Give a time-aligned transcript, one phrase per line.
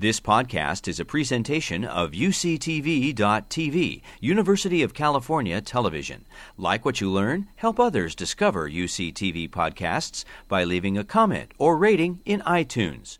[0.00, 6.24] This podcast is a presentation of UCTV.tv, University of California Television.
[6.56, 7.48] Like what you learn?
[7.56, 13.18] Help others discover UCTV podcasts by leaving a comment or rating in iTunes.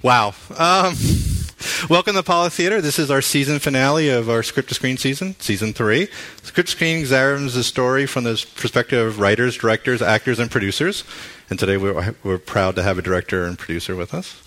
[0.00, 0.34] Wow.
[0.56, 0.94] Um,
[1.90, 2.80] welcome to Pollock Theater.
[2.80, 6.06] This is our season finale of our script to screen season, season three.
[6.44, 11.02] Script to screen examines the story from the perspective of writers, directors, actors, and producers.
[11.50, 14.40] And today we're, we're proud to have a director and producer with us.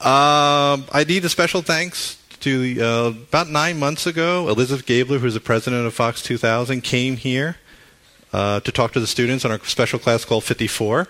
[0.00, 5.34] Um, I need a special thanks to uh, about nine months ago, Elizabeth Gabler, who's
[5.34, 7.56] the president of Fox 2000, came here
[8.32, 11.08] uh, to talk to the students on our special class called 54.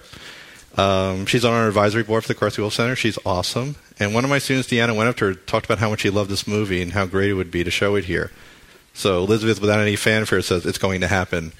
[0.76, 2.94] Um, she's on our advisory board for the Carsey Wolf Center.
[2.94, 3.76] She's awesome.
[3.98, 6.10] And one of my students, Deanna, went up to her, talked about how much she
[6.10, 8.30] loved this movie and how great it would be to show it here.
[8.92, 11.52] So Elizabeth, without any fanfare, says it's going to happen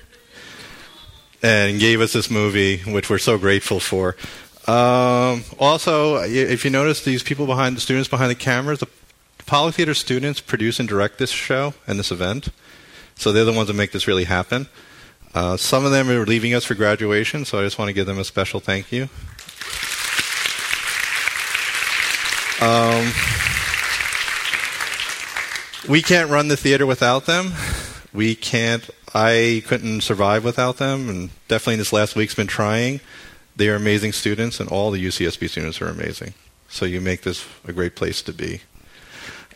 [1.47, 4.17] and gave us this movie, which we're so grateful for.
[4.67, 8.89] Um, also, if you notice, these people behind the students behind the cameras, the
[9.47, 12.49] Pollock Theater students produce and direct this show and this event.
[13.15, 14.67] So they're the ones that make this really happen.
[15.35, 18.07] Uh, some of them are leaving us for graduation, so I just want to give
[18.07, 19.09] them a special thank you.
[22.61, 23.13] Um,
[25.89, 27.53] we can't run the theater without them.
[28.13, 33.01] We can't I couldn't survive without them, and definitely this last week's been trying.
[33.57, 36.35] They are amazing students, and all the UCSB students are amazing.
[36.69, 38.61] So you make this a great place to be.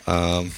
[0.07, 0.53] Um,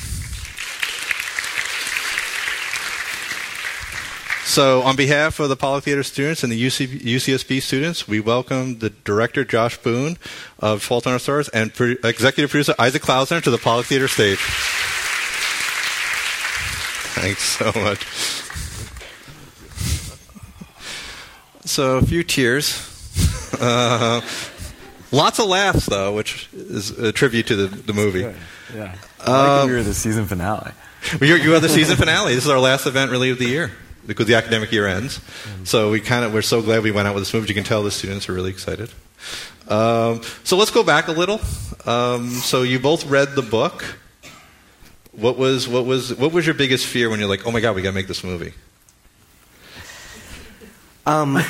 [4.44, 8.78] so, on behalf of the Pollock Theater students and the UC, UCSB students, we welcome
[8.78, 10.16] the director Josh Boone
[10.60, 14.06] of Fault in Our Stars and pro- executive producer Isaac Klausner to the Pollock Theater
[14.06, 14.38] stage.
[17.18, 18.51] Thanks so much.
[21.64, 22.88] So a few tears.
[23.60, 24.22] Uh,
[25.12, 28.20] lots of laughs, though, which is a tribute to the, the movie.
[28.74, 28.96] Yeah.
[29.20, 30.72] I like um, you're the season finale.
[31.20, 32.34] You're, you are the season finale.
[32.34, 33.70] This is our last event, really, of the year
[34.06, 35.18] because the academic year ends.
[35.18, 35.64] Mm-hmm.
[35.64, 37.48] So we kind of we're so glad we went out with this movie.
[37.48, 38.90] You can tell the students are really excited.
[39.68, 41.40] Um, so let's go back a little.
[41.86, 43.84] Um, so you both read the book.
[45.12, 47.76] What was what was what was your biggest fear when you're like, oh my god,
[47.76, 48.54] we got to make this movie?
[51.04, 51.36] Um,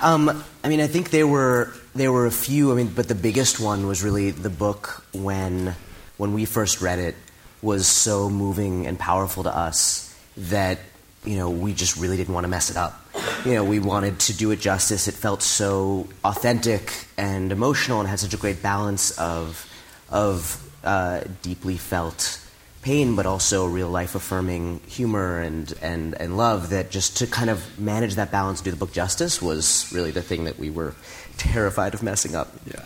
[0.00, 2.72] um, I mean, I think there were there were a few.
[2.72, 5.74] I mean, but the biggest one was really the book when
[6.18, 7.14] when we first read it
[7.60, 10.78] was so moving and powerful to us that
[11.24, 12.98] you know we just really didn't want to mess it up.
[13.44, 15.08] You know, we wanted to do it justice.
[15.08, 19.68] It felt so authentic and emotional, and had such a great balance of
[20.10, 22.38] of uh, deeply felt
[22.82, 26.70] pain, but also real life affirming humor and, and, and love.
[26.70, 30.22] That just to kind of manage that balance, do the book justice, was really the
[30.22, 30.94] thing that we were
[31.38, 32.52] terrified of messing up.
[32.66, 32.82] Yeah.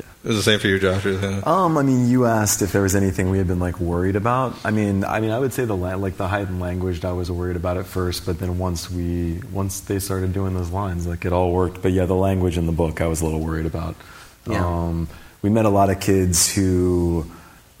[0.00, 0.06] Yeah.
[0.24, 1.04] It was the same for you, Josh.
[1.44, 4.56] Um, I mean, you asked if there was anything we had been like worried about.
[4.64, 7.04] I mean, I mean, I would say the like the heightened language.
[7.04, 10.70] I was worried about at first, but then once we once they started doing those
[10.70, 11.82] lines, like it all worked.
[11.82, 13.96] But yeah, the language in the book, I was a little worried about.
[14.46, 14.64] Yeah.
[14.64, 15.08] Um,
[15.42, 17.26] we met a lot of kids who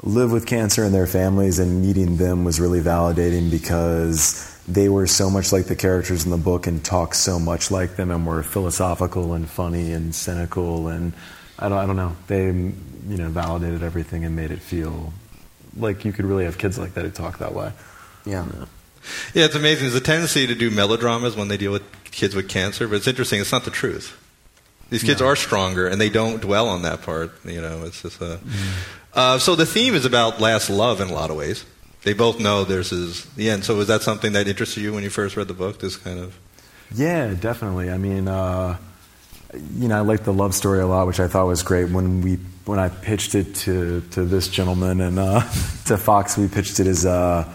[0.02, 5.06] live with cancer and their families, and meeting them was really validating because they were
[5.06, 8.26] so much like the characters in the book and talked so much like them and
[8.26, 11.12] were philosophical and funny and cynical and
[11.58, 12.16] I don't, I don't know.
[12.26, 15.12] They you know validated everything and made it feel
[15.76, 17.72] like you could really have kids like that who talk that way.
[18.24, 18.46] Yeah.
[19.34, 19.88] Yeah it's amazing.
[19.88, 23.08] There's a tendency to do melodramas when they deal with kids with cancer but it's
[23.08, 23.40] interesting.
[23.40, 24.18] It's not the truth.
[24.90, 25.28] These kids no.
[25.28, 27.84] are stronger and they don't dwell on that part you know.
[27.84, 28.84] It's just a mm.
[29.14, 31.64] Uh, so the theme is about last love in a lot of ways.
[32.02, 33.64] They both know this is the end.
[33.64, 35.78] So was that something that interested you when you first read the book?
[35.78, 36.38] This kind of.
[36.94, 37.90] Yeah, definitely.
[37.90, 38.76] I mean, uh,
[39.76, 41.90] you know, I liked the love story a lot, which I thought was great.
[41.90, 45.40] When we when I pitched it to to this gentleman and uh,
[45.86, 47.06] to Fox, we pitched it as.
[47.06, 47.52] Uh,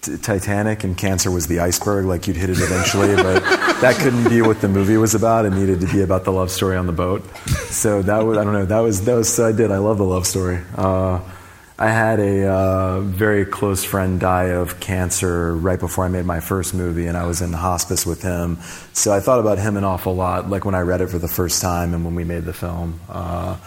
[0.00, 3.42] Titanic and cancer was the iceberg, like you'd hit it eventually, but
[3.80, 5.44] that couldn't be what the movie was about.
[5.44, 7.24] It needed to be about the love story on the boat.
[7.70, 9.72] So that was, I don't know, that was, that was, I did.
[9.72, 10.60] I love the love story.
[10.76, 11.20] Uh,
[11.80, 16.40] I had a uh, very close friend die of cancer right before I made my
[16.40, 18.58] first movie, and I was in the hospice with him.
[18.92, 21.28] So I thought about him an awful lot, like when I read it for the
[21.28, 23.00] first time and when we made the film.
[23.08, 23.58] Uh,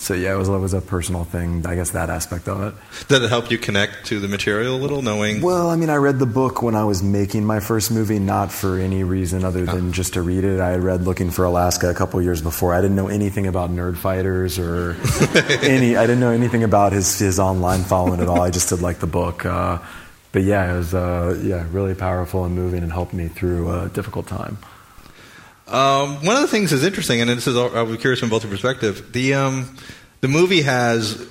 [0.00, 1.66] so yeah, it was, it was a personal thing.
[1.66, 2.74] I guess that aspect of it.
[3.08, 5.42] Did it help you connect to the material a little, knowing?
[5.42, 8.50] Well, I mean, I read the book when I was making my first movie, not
[8.50, 9.92] for any reason other than oh.
[9.92, 10.58] just to read it.
[10.58, 12.72] I had read Looking for Alaska a couple years before.
[12.72, 14.96] I didn't know anything about Nerdfighters or
[15.66, 15.98] any.
[15.98, 18.40] I didn't know anything about his his online following at all.
[18.40, 19.44] I just did like the book.
[19.44, 19.80] Uh,
[20.32, 23.90] but yeah, it was uh, yeah really powerful and moving and helped me through a
[23.90, 24.56] difficult time.
[25.70, 28.42] Um, one of the things is interesting, and this is I'll be curious from both
[28.44, 29.12] your perspective.
[29.12, 29.76] The um,
[30.20, 31.26] the movie has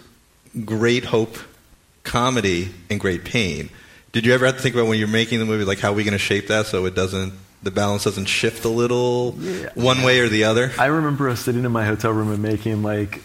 [0.65, 1.37] great hope,
[2.03, 3.69] comedy, and great pain.
[4.11, 5.93] Did you ever have to think about when you're making the movie, like how are
[5.93, 9.69] we going to shape that so it doesn't the balance doesn't shift a little Yeah.
[9.75, 10.71] one way or the other?
[10.79, 13.21] I remember us sitting in my hotel room and making like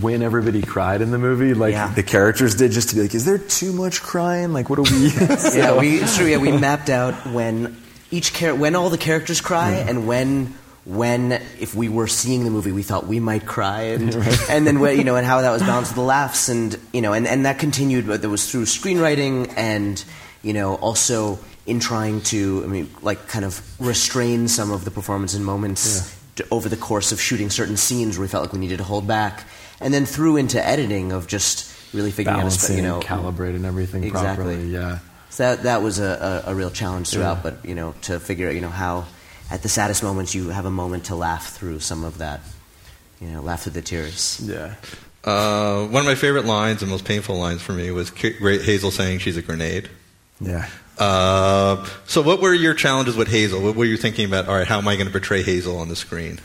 [0.00, 1.92] when everybody cried in the movie, like Yeah.
[1.94, 4.52] the characters did, just to be like, is there too much crying?
[4.52, 5.08] Like, what are we?
[5.54, 6.26] yeah, we it's true.
[6.26, 7.76] Yeah, we mapped out when
[8.12, 9.88] each char- when all the characters cry mm-hmm.
[9.88, 10.54] and when
[10.84, 14.14] when if we were seeing the movie we thought we might cry and
[14.50, 17.00] and then when, you know and how that was balanced with the laughs and you
[17.00, 20.04] know and, and that continued but there was through screenwriting and
[20.42, 24.90] you know also in trying to I mean like kind of restrain some of the
[24.90, 28.52] performance and moments to, over the course of shooting certain scenes where we felt like
[28.52, 29.44] we needed to hold back
[29.80, 34.02] and then through into editing of just really figuring out balancing, you know calibrating everything
[34.02, 34.44] Exactly.
[34.44, 34.68] properly.
[34.68, 34.98] Yeah.
[35.32, 37.38] So that that was a, a, a real challenge throughout.
[37.38, 37.50] Yeah.
[37.50, 39.06] But you know, to figure out you know how
[39.50, 42.40] at the saddest moments you have a moment to laugh through some of that,
[43.18, 44.40] you know, laugh through the tears.
[44.44, 44.74] Yeah.
[45.24, 48.90] Uh, one of my favorite lines and most painful lines for me was Ki- Hazel
[48.90, 49.88] saying she's a grenade.
[50.38, 50.68] Yeah.
[50.98, 53.62] Uh, so, what were your challenges with Hazel?
[53.62, 54.48] What were you thinking about?
[54.48, 56.40] All right, how am I going to portray Hazel on the screen?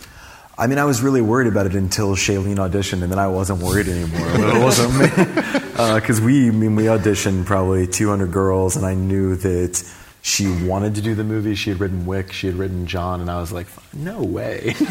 [0.59, 3.61] I mean, I was really worried about it until Shailene auditioned, and then I wasn't
[3.61, 4.27] worried anymore.
[4.57, 5.43] it wasn't me.
[5.77, 9.83] Because we, I mean, we auditioned probably 200 girls, and I knew that
[10.23, 11.53] she wanted to do the movie.
[11.53, 14.73] She had written Wick, she had written John, and I was like, no way.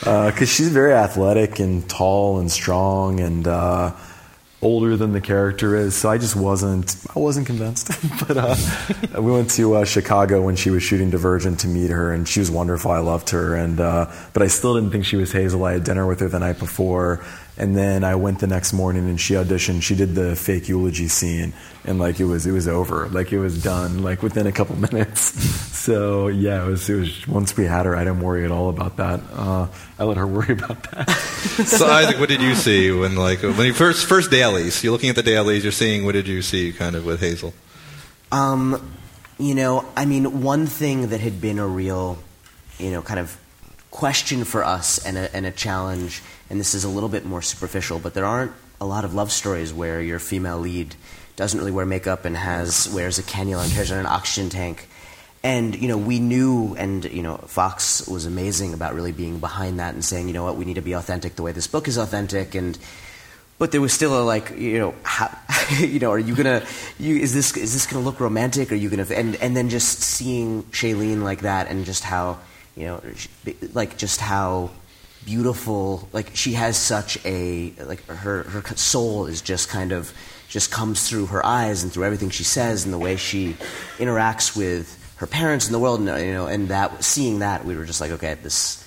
[0.00, 3.92] Because she's very athletic and tall and strong and uh,
[4.62, 5.94] older than the character is.
[5.94, 7.88] So I just wasn't, I wasn't convinced.
[8.28, 8.56] but uh,
[9.20, 12.40] we went to uh, Chicago when she was shooting Divergent to meet her, and she
[12.40, 12.90] was wonderful.
[12.90, 15.64] I loved her, and uh, but I still didn't think she was Hazel.
[15.64, 17.24] I had dinner with her the night before,
[17.56, 19.82] and then I went the next morning and she auditioned.
[19.82, 21.52] She did the fake eulogy scene,
[21.84, 23.08] and like it was, it was over.
[23.08, 24.02] Like it was done.
[24.02, 25.20] Like within a couple minutes.
[25.76, 26.88] so yeah, it was.
[26.88, 29.20] It was once we had her, I didn't worry at all about that.
[29.32, 29.68] Uh,
[29.98, 31.10] I let her worry about that.
[31.66, 34.82] so, Isaac, what did you see when, like, when you first first dailies?
[34.82, 35.62] You're looking at the dailies.
[35.62, 37.52] You're seeing what did you see, kind of, with Hazel?
[38.32, 38.94] Um,
[39.38, 42.18] you know, I mean, one thing that had been a real,
[42.78, 43.36] you know, kind of
[43.90, 47.42] question for us and a, and a challenge, and this is a little bit more
[47.42, 50.94] superficial, but there aren't a lot of love stories where your female lead
[51.36, 54.88] doesn't really wear makeup and has wears a cannula and carries around an oxygen tank.
[55.42, 59.80] And you know, we knew, and you know, Fox was amazing about really being behind
[59.80, 61.88] that and saying, you know what, we need to be authentic the way this book
[61.88, 62.78] is authentic, and
[63.58, 65.34] but there was still a like you know how,
[65.78, 66.62] you know are you gonna
[66.98, 68.70] you is this is this gonna look romantic?
[68.70, 72.38] Are you gonna and and then just seeing Shailene like that and just how
[72.80, 73.02] you know
[73.74, 74.70] like just how
[75.24, 80.12] beautiful like she has such a like her her soul is just kind of
[80.48, 83.54] just comes through her eyes and through everything she says and the way she
[83.98, 87.76] interacts with her parents in the world and you know and that seeing that we
[87.76, 88.82] were just like okay this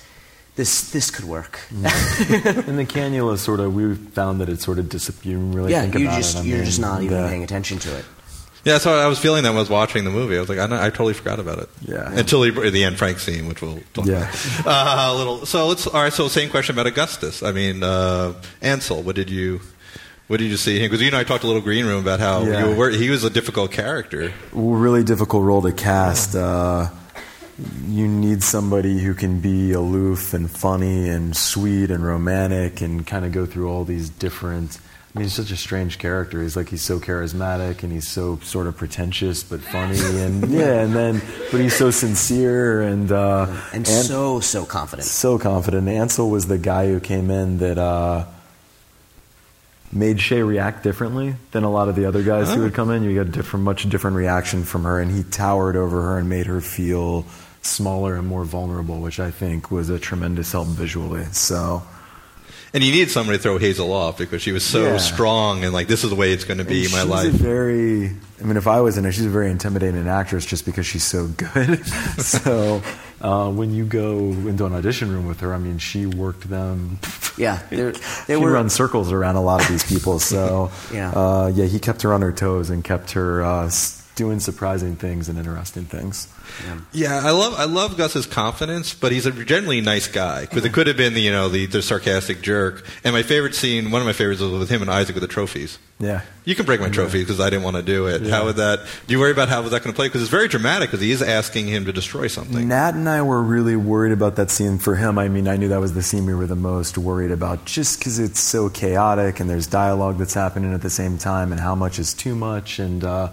[0.56, 2.68] this this could work mm-hmm.
[2.68, 5.26] and the cannula sort of, we found that it sort of disappeared.
[5.26, 6.40] You didn't really yeah think you about just it.
[6.40, 8.04] I you're mean, just not even the- paying attention to it
[8.64, 10.36] Yeah, so I was feeling that when I was watching the movie.
[10.36, 11.68] I was like, I, I totally forgot about it.
[11.82, 12.10] Yeah.
[12.12, 14.30] Until he, the Anne Frank scene, which we'll talk Yeah.
[14.60, 14.66] about.
[14.66, 15.46] Uh, a little.
[15.46, 15.86] So let's.
[15.86, 16.12] All right.
[16.12, 17.42] So same question about Augustus.
[17.42, 18.32] I mean, uh,
[18.62, 19.02] Ansel.
[19.02, 19.60] What did you?
[20.26, 20.86] What did you see him?
[20.90, 22.66] Because you and I talked a little green room about how Yeah.
[22.70, 24.32] you were, he was a difficult character.
[24.54, 26.34] really difficult role to cast.
[26.34, 26.88] Uh,
[27.86, 33.26] you need somebody who can be aloof and funny and sweet and romantic and kind
[33.26, 34.78] of go through all these different.
[35.14, 36.42] I mean, he's such a strange character.
[36.42, 40.82] He's like he's so charismatic and he's so sort of pretentious but funny and yeah,
[40.82, 45.06] and then but he's so sincere and uh, and so so confident.
[45.06, 45.88] so confident.
[45.88, 48.24] Ansel was the guy who came in that uh,
[49.92, 53.04] made Shay react differently than a lot of the other guys who would come in.
[53.04, 56.28] You got a different, much different reaction from her, and he towered over her and
[56.28, 57.24] made her feel
[57.62, 61.24] smaller and more vulnerable, which I think was a tremendous help visually.
[61.26, 61.84] So.
[62.74, 64.96] And you needed somebody to throw Hazel off because she was so Yeah.
[64.98, 67.28] strong and like this is the way it's going to be And my she's life.
[67.28, 68.06] A very,
[68.40, 71.04] I mean, if I was in it, she's a very intimidating actress just because she's
[71.04, 71.86] so good.
[72.18, 72.82] so
[73.20, 76.98] uh, when you go into an audition room with her, I mean, she worked them.
[77.38, 77.92] Yeah, there,
[78.26, 80.18] there she were runs circles around a lot of these people.
[80.18, 81.10] So Yeah.
[81.12, 84.96] uh, yeah, he kept her on her toes and kept her uh, s- doing surprising
[84.96, 86.28] things and interesting things.
[86.92, 90.42] Yeah, I love I love Gus's confidence, but he's a generally nice guy.
[90.42, 92.86] Because it could have been the you know the, the sarcastic jerk.
[93.02, 95.28] And my favorite scene, one of my favorites, was with him and Isaac with the
[95.28, 95.78] trophies.
[95.98, 96.22] Yeah.
[96.44, 98.26] You can break my trophy because I didn't want to do it.
[98.26, 98.80] How would that?
[99.06, 100.08] Do you worry about how was that going to play?
[100.08, 100.90] Because it's very dramatic.
[100.90, 102.68] Because he is asking him to destroy something.
[102.68, 105.18] Nat and I were really worried about that scene for him.
[105.18, 107.98] I mean, I knew that was the scene we were the most worried about just
[107.98, 111.74] because it's so chaotic and there's dialogue that's happening at the same time and how
[111.74, 112.78] much is too much.
[112.78, 113.30] And uh,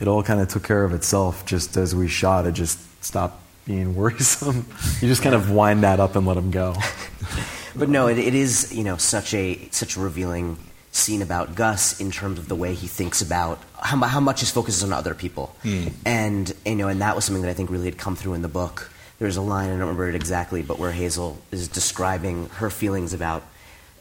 [0.00, 2.46] it all kind of took care of itself just as we shot.
[2.46, 4.66] It just stopped, being worrisome.
[5.00, 6.74] you just kind of wind that up and let him go.
[7.76, 10.56] but no, it, it is you know such a such a revealing
[10.92, 14.50] scene about Gus in terms of the way he thinks about how, how much his
[14.50, 15.92] focus is on other people, Mm.
[16.04, 18.42] and you know, and that was something that I think really had come through in
[18.42, 18.90] the book.
[19.20, 23.12] There's a line I don't remember it exactly, but where Hazel is describing her feelings
[23.12, 23.42] about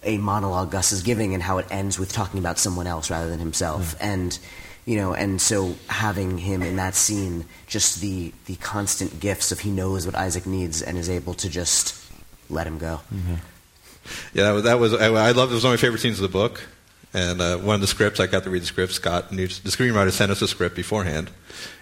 [0.01, 3.29] a monologue Gus is giving and how it ends with talking about someone else rather
[3.29, 4.39] than himself, and
[4.89, 9.59] you know, and so having him in that scene, just the the constant gifts of
[9.59, 11.93] he knows what Isaac needs and is able to just
[12.49, 13.01] let him go.
[13.13, 13.35] Mm-hmm.
[14.33, 15.51] Yeah, that was, that was I, I loved.
[15.51, 16.67] It was one of my favorite scenes of the book.
[17.13, 18.93] And uh, one of the scripts, I got to read the script.
[18.93, 21.31] Scott, the screenwriter, sent us a script beforehand.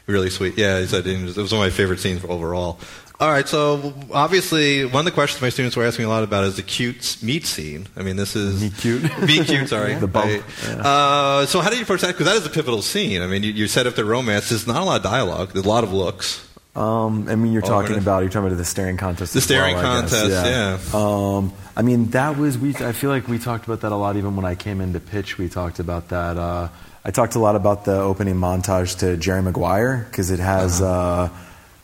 [0.05, 0.57] Really sweet.
[0.57, 2.79] Yeah, he said it was, it was one of my favorite scenes overall.
[3.19, 6.23] All right, so obviously, one of the questions my students were asking me a lot
[6.23, 7.87] about is the cute meat scene.
[7.97, 9.03] I mean, this is Meet cute.
[9.21, 9.95] Meet cute, sorry.
[9.95, 10.75] The bump, yeah.
[10.75, 12.09] uh, so how did you approach that?
[12.09, 13.23] Because that is a pivotal scene.
[13.23, 14.49] I mean, you, you set up the romance.
[14.49, 15.51] There's not a lot of dialogue.
[15.53, 16.47] There's a lot of looks.
[16.75, 19.33] Um, I mean, you're talking about you're talking about the staring contest.
[19.33, 22.73] The as well, staring I guess, contest, Um, I mean, that was we.
[22.77, 24.15] I feel like we talked about that a lot.
[24.15, 26.35] Even when I came in to pitch, we talked about that.
[26.35, 26.69] Uh,
[27.05, 31.29] I talked a lot about the opening montage to Jerry Maguire because it has uh,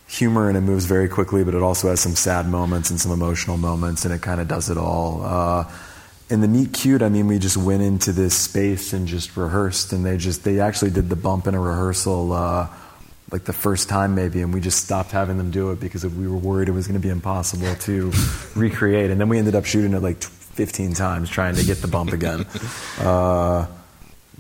[0.08, 3.12] humor and it moves very quickly, but it also has some sad moments and some
[3.12, 5.22] emotional moments, and it kind of does it all.
[5.24, 5.72] Uh,
[6.28, 9.94] in the meet cute, I mean, we just went into this space and just rehearsed,
[9.94, 12.34] and they just they actually did the bump in a rehearsal.
[13.34, 16.28] Like the first time maybe, and we just stopped having them do it because we
[16.28, 18.12] were worried it was going to be impossible to
[18.56, 19.10] recreate.
[19.10, 22.14] And then we ended up shooting it like 15 times trying to get the bump
[22.14, 22.46] again.
[23.00, 23.66] Uh,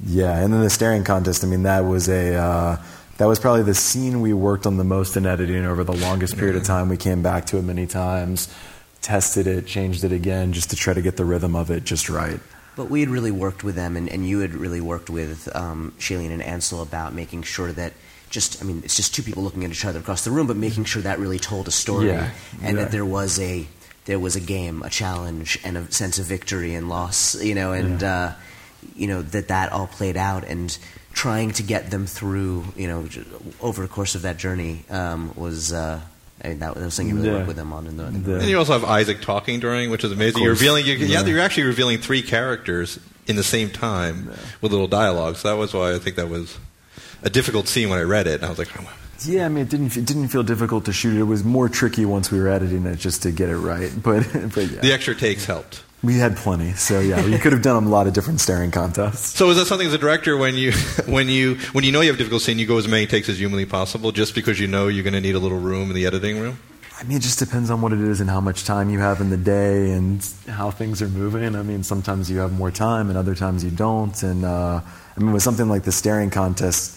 [0.05, 1.43] yeah, and then the staring contest.
[1.43, 2.77] I mean, that was a uh,
[3.17, 6.38] that was probably the scene we worked on the most in editing over the longest
[6.38, 6.89] period of time.
[6.89, 8.53] We came back to it many times,
[9.01, 12.09] tested it, changed it again, just to try to get the rhythm of it just
[12.09, 12.39] right.
[12.75, 15.93] But we had really worked with them, and, and you had really worked with um,
[16.00, 17.93] Shailene and Ansel about making sure that
[18.34, 20.58] just, I mean, it's just two people looking at each other across the room, but
[20.58, 22.84] making sure that really told a story, Yeah, and yeah.
[22.84, 23.66] that there was a
[24.06, 27.72] there was a game, a challenge, and a sense of victory and loss, you know,
[27.72, 28.34] and uh,
[28.96, 30.78] you know that that all played out, and
[31.13, 33.08] trying to get them through, you know,
[33.62, 35.72] over the course of that journey um, was.
[35.72, 36.02] Uh,
[36.44, 37.36] I mean, that, that was something you really Yeah.
[37.36, 39.62] worked with them on in the, in the The- And you also have Isaac talking
[39.62, 40.42] during, which is amazing.
[40.42, 41.22] You're revealing, you, yeah.
[41.22, 41.25] Yeah.
[41.25, 45.38] you're actually revealing three characters in the same time with little dialogue.
[45.38, 46.58] So that was why I think that was
[47.24, 48.36] a difficult scene when I read it.
[48.36, 48.89] And I was like, oh,
[49.25, 51.20] Yeah, I mean, it didn't it didn't feel difficult to shoot it.
[51.22, 53.92] It was more tricky once we were editing it just to get it right.
[54.03, 55.84] But but yeah, the extra takes helped.
[56.03, 56.74] we had plenty.
[56.74, 59.38] So yeah, we could have done a lot of different staring contests.
[59.38, 60.72] So is that something as a director when you
[61.06, 63.30] when you when you know you have a difficult scene, you go as many takes
[63.30, 65.96] as humanly possible, just because you know you're going to need a little room in
[65.96, 66.58] the editing room?
[67.00, 69.20] I mean, it just depends on what it is and how much time you have
[69.20, 71.56] in the day and how things are moving.
[71.56, 74.15] I mean, sometimes you have more time and other times you don't.
[74.24, 74.80] And uh,
[75.18, 76.96] I mean, with something like the staring contest,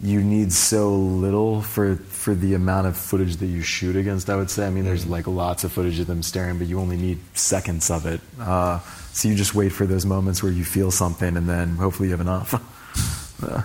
[0.00, 4.30] you need so little for for the amount of footage that you shoot against.
[4.30, 4.66] I would say.
[4.66, 7.90] I mean, there's like lots of footage of them staring, but you only need seconds
[7.90, 8.20] of it.
[8.40, 8.80] Uh,
[9.12, 12.12] so you just wait for those moments where you feel something, and then hopefully you
[12.12, 12.54] have enough.
[13.40, 13.62] Uh,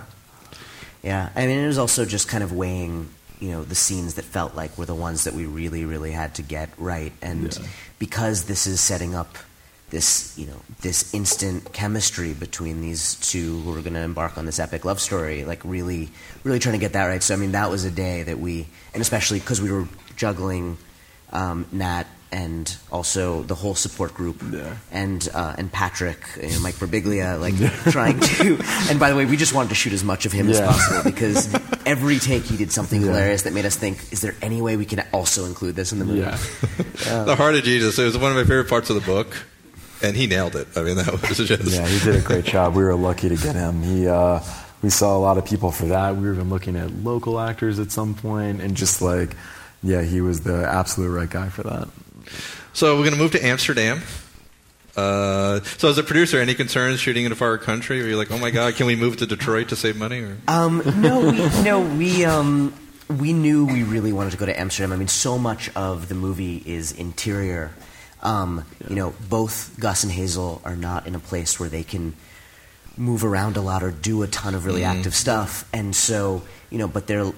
[1.02, 3.08] Yeah, I mean, it was also just kind of weighing,
[3.40, 6.36] you know, the scenes that felt like were the ones that we really, really had
[6.36, 7.66] to get right, and Yeah.
[7.98, 9.36] because this is setting up
[9.94, 14.44] this, you know, this instant chemistry between these two who are going to embark on
[14.44, 16.10] this epic love story, like really,
[16.42, 17.22] really trying to get that right.
[17.22, 19.86] So, I mean, that was a day that we, and especially because we were
[20.16, 20.76] juggling
[21.32, 24.74] um, Nat and also the whole support group Yeah.
[24.90, 27.54] and uh, and Patrick, you know, Mike Birbiglia, like
[27.92, 28.58] trying to.
[28.90, 31.08] And by the way, we just wanted to shoot as much of him as possible
[31.08, 31.54] because
[31.86, 33.08] every take he did something Yeah.
[33.14, 36.00] hilarious that made us think, is there any way we can also include this in
[36.00, 36.22] the movie?
[37.06, 37.22] yeah.
[37.22, 37.96] the Heart of Jesus.
[38.00, 39.36] It was one of my favorite parts of the book,
[40.04, 40.68] and he nailed it.
[40.76, 42.74] I mean, that was just Yeah, he did a great job.
[42.74, 43.82] We were lucky to get him.
[43.82, 44.40] He, uh,
[44.82, 46.16] we saw a lot of people for that.
[46.16, 49.34] We were even looking at local actors at some point, and just like,
[49.82, 51.88] yeah, he was the absolute right guy for that.
[52.72, 54.02] So we're going to move to Amsterdam.
[54.96, 58.00] Uh, so as a producer, any concerns shooting in a far country?
[58.00, 60.20] Were you like, oh my god, can we move to Detroit to save money?
[60.20, 60.36] Or?
[60.46, 62.72] Um, no, we, no, we um,
[63.08, 64.92] we knew we really wanted to go to Amsterdam.
[64.92, 67.72] I mean, so much of the movie is interior.
[68.24, 72.14] Um, You know, both Gus and Hazel are not in a place where they can
[72.96, 76.78] move around a lot or do a ton of really active stuff, and so you
[76.78, 77.32] know, but their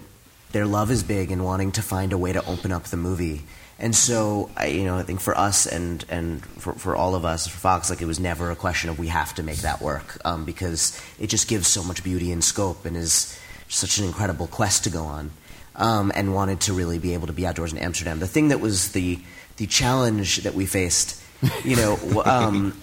[0.52, 3.42] their love is big and wanting to find a way to open up the movie.
[3.78, 7.24] And so, I, you know, I think for us and and for, for all of
[7.24, 9.82] us, for Fox, like it was never a question of we have to make that
[9.82, 13.38] work um, because it just gives so much beauty and scope and is
[13.68, 15.30] such an incredible quest to go on.
[15.78, 18.18] Um, and wanted to really be able to be outdoors in Amsterdam.
[18.18, 19.18] The thing that was the
[19.56, 21.20] the challenge that we faced,
[21.64, 22.80] you know, um,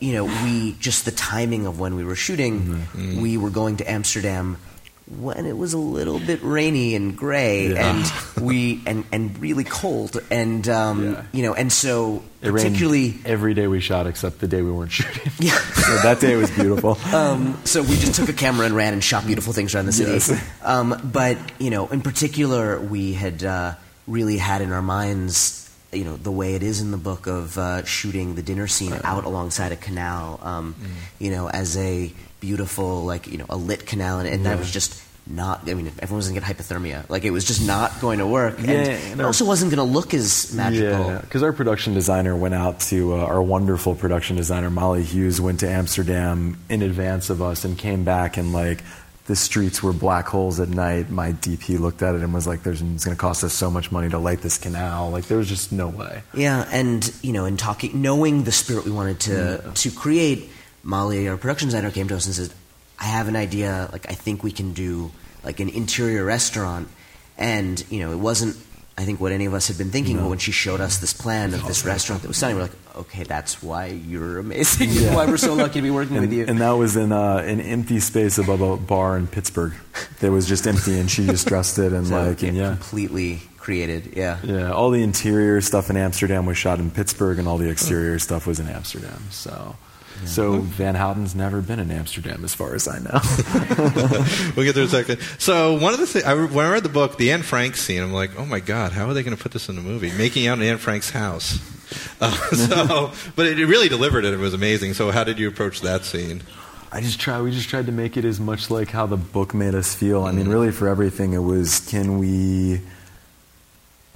[0.00, 2.86] you know, we just the timing of when we were shooting,
[3.20, 4.56] we were going to Amsterdam
[5.18, 7.90] when it was a little bit rainy and gray Yeah.
[7.96, 11.22] and we and and really cold and um, Yeah.
[11.32, 14.92] you know and so It particularly every day we shot except the day we weren't
[14.92, 15.32] shooting.
[15.40, 15.58] Yeah.
[15.74, 16.96] so that day was beautiful.
[17.12, 19.92] Um, so we just took a camera and ran and shot beautiful things around the
[19.92, 20.12] city.
[20.12, 20.30] Yes.
[20.62, 23.74] Um, but you know, in particular, we had uh,
[24.06, 27.58] really had in our minds, you know, the way it is in the book of
[27.58, 30.86] uh, shooting the dinner scene out alongside a canal, um, Mm.
[31.18, 34.70] you know, as a beautiful, like you know, a lit canal, and, and that was
[34.70, 35.02] just.
[35.26, 37.08] Not, I mean, everyone was going to get hypothermia.
[37.08, 38.58] Like, it was just not going to work.
[38.58, 40.88] Yeah, and and it also wasn't going to look as magical.
[41.06, 45.40] Yeah, because our production designer went out to uh, our wonderful production designer Molly Hughes
[45.40, 48.82] went to Amsterdam in advance of us and came back and like
[49.30, 51.08] the streets were black holes at night.
[51.08, 53.70] My DP looked at it and was like, "There's it's going to cost us so
[53.70, 55.10] much money to light this canal.
[55.10, 58.84] Like there was just no way." Yeah, and you know, in talking, knowing the spirit
[58.84, 60.50] we wanted to to create,
[60.82, 62.52] Molly, our production designer, came to us and said,
[62.98, 63.88] "I have an idea.
[63.92, 65.12] Like, I think we can do
[65.44, 66.88] like an interior restaurant."
[67.38, 68.56] And you know, it wasn't,
[69.00, 70.18] I think, what any of us had been thinking.
[70.18, 72.96] But when she showed us this plan of this restaurant that was stunning, we're like,
[72.96, 74.90] "Okay, that's why you're amazing.
[74.90, 77.10] and why we're so lucky to be working And, with you." and that was in
[77.12, 79.72] uh, an empty space above a bar in Pittsburgh.
[80.20, 82.68] That was just empty, and she just dressed it and So, like and yeah, yeah.
[82.76, 84.14] completely created.
[84.16, 84.38] Yeah.
[84.42, 88.18] Yeah, all the interior stuff in Amsterdam was shot in Pittsburgh, and all the exterior
[88.18, 89.22] stuff was in Amsterdam.
[89.30, 89.76] So,
[90.24, 93.20] so Van Houten's never been in Amsterdam, as far as I know.
[94.56, 95.20] we'll get there in a second.
[95.38, 98.02] So one of the things, I, when I read the book, the Anne Frank scene,
[98.02, 100.10] I'm like, oh my god, how are they going to put this in the movie?
[100.12, 101.58] Making out in Anne Frank's house.
[102.20, 104.32] Uh, so, but it really delivered it.
[104.32, 104.94] It was amazing.
[104.94, 106.42] So how did you approach that scene?
[106.92, 107.40] I just try.
[107.40, 110.24] We just tried to make it as much like how the book made us feel.
[110.24, 112.80] I mean, really, for everything, it was can we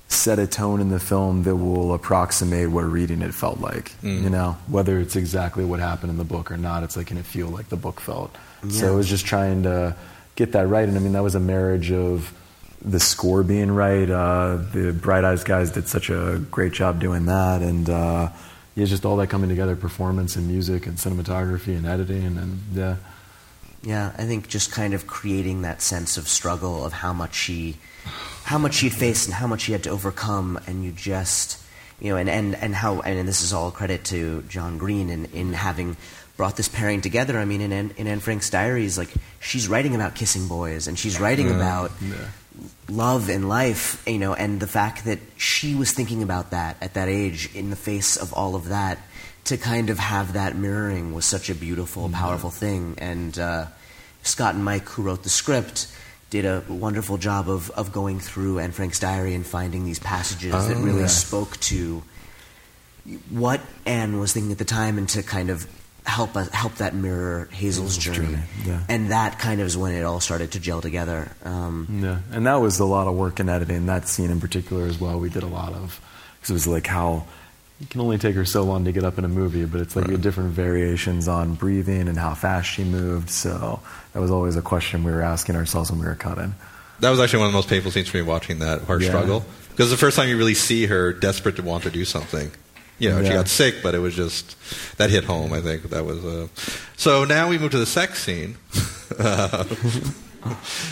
[0.08, 3.92] set a tone in the film that will approximate what reading it felt like.
[4.02, 7.16] You know, whether it's exactly what happened in the book or not, it's like can
[7.18, 8.34] it feel like the book felt.
[8.68, 8.92] So Yeah.
[8.92, 9.96] it was just trying to
[10.36, 10.86] get that right.
[10.88, 12.32] And I mean, that was a marriage of
[12.84, 14.08] the score being right.
[14.08, 18.28] Uh, the Bright Eyes guys did such a great job doing that, and uh,
[18.74, 22.58] yeah, just all that coming together: performance and music and cinematography and editing, and, and
[22.74, 22.96] yeah.
[23.82, 27.76] Yeah, I think just kind of creating that sense of struggle of how much she,
[28.44, 31.58] how much she'd faced and how much she had to overcome, and you just,
[31.98, 35.24] you know, and and and how, and this is all credit to John Green in
[35.32, 35.96] in having
[36.36, 37.38] brought this pairing together.
[37.38, 39.08] I mean, in in Anne Frank's diaries, like
[39.40, 41.90] she's writing about kissing boys, and she's writing about
[42.88, 46.94] love and life, you know, and the fact that she was thinking about that at
[46.94, 48.98] that age in the face of all of that,
[49.44, 52.94] to kind of have that mirroring was such a beautiful, powerful thing.
[52.98, 53.66] And uh,
[54.22, 55.88] Scott and Mike, who wrote the script,
[56.34, 60.50] did a wonderful job of, of going through Anne Frank's diary and finding these passages
[60.50, 61.06] that really yeah.
[61.06, 62.02] spoke to
[63.30, 65.64] what Anne was thinking at the time and to kind of
[66.04, 68.34] help us, help that mirror Hazel's Hazel's journey.
[68.34, 68.80] journey, yeah.
[68.88, 71.30] And that kind of is when it all started to gel together.
[71.44, 74.86] Um, Yeah, and that was a lot of work in editing that scene in particular
[74.86, 75.20] as well.
[75.20, 76.00] We did a lot of
[76.40, 77.26] because it was like how
[77.80, 79.96] you can only take her so long to get up in a movie, but it's
[79.96, 83.30] like the different variations on breathing and how fast she moved.
[83.30, 83.80] So
[84.12, 86.54] that was always a question we were asking ourselves when we were cutting.
[87.00, 89.08] That was actually one of the most painful scenes for me watching that hard Yeah.
[89.08, 92.50] struggle because the first time you really see her desperate to want to do something.
[93.00, 94.54] You know, she got sick, but it was just
[94.98, 95.52] that hit home.
[95.52, 96.24] I think that was.
[96.24, 96.46] Uh,
[96.96, 98.56] so now we move to the sex scene.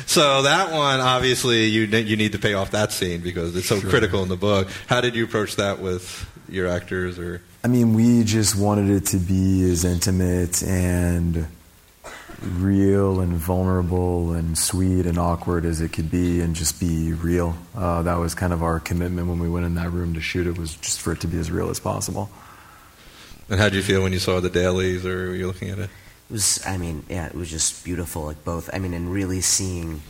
[0.06, 3.80] so that one, obviously, you you need to pay off that scene because it's so
[3.80, 4.68] critical in the book.
[4.88, 7.18] How did you approach that with your actors?
[7.18, 11.46] Or I mean, we just wanted it to be as intimate and
[12.42, 17.56] real and vulnerable and sweet and awkward as it could be and just be real.
[17.74, 20.46] Uh, that was kind of our commitment when we went in that room to shoot
[20.46, 22.28] it was just for it to be as real as possible.
[23.48, 25.78] and how did you feel when you saw the dailies or were you looking at
[25.78, 25.90] it?
[26.30, 29.40] it was i mean yeah it was just beautiful like both i mean and really
[29.40, 30.00] seeing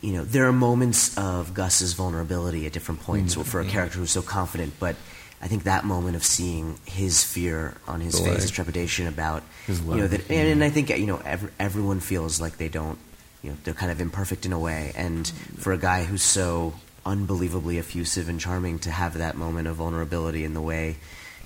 [0.00, 4.10] you know there are moments of gus's vulnerability at different points for a character who's
[4.10, 4.96] so confident but
[5.42, 9.80] i think that moment of seeing his fear on his face his trepidation about His
[9.80, 12.98] you know that and, and i think you know ev- everyone feels like they don't
[13.42, 14.92] you know they're kind of imperfect in a way.
[14.96, 15.26] And
[15.58, 16.74] for a guy who's so
[17.06, 20.96] unbelievably effusive and charming to have that moment of vulnerability in the way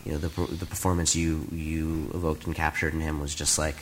[0.05, 3.77] you know the the performance you you evoked and captured in him was just like